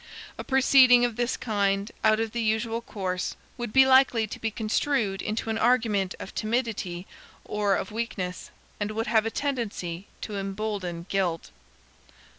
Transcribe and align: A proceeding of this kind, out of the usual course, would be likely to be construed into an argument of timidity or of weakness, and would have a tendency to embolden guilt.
A 0.39 0.43
proceeding 0.43 1.05
of 1.05 1.15
this 1.15 1.37
kind, 1.37 1.91
out 2.03 2.19
of 2.19 2.31
the 2.31 2.41
usual 2.41 2.81
course, 2.81 3.35
would 3.55 3.71
be 3.71 3.85
likely 3.85 4.25
to 4.25 4.39
be 4.39 4.49
construed 4.49 5.21
into 5.21 5.51
an 5.51 5.59
argument 5.59 6.15
of 6.19 6.33
timidity 6.33 7.05
or 7.45 7.75
of 7.75 7.91
weakness, 7.91 8.49
and 8.79 8.89
would 8.89 9.05
have 9.05 9.27
a 9.27 9.29
tendency 9.29 10.07
to 10.21 10.37
embolden 10.39 11.05
guilt. 11.07 11.51